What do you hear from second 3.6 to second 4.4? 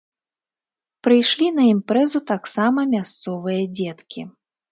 дзеткі.